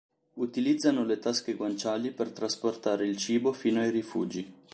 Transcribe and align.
Utilizzano 0.37 1.03
le 1.05 1.19
tasche 1.19 1.53
guanciali 1.53 2.09
per 2.09 2.31
trasportare 2.31 3.05
il 3.05 3.17
cibo 3.17 3.53
fino 3.53 3.81
ai 3.81 3.91
rifugi. 3.91 4.51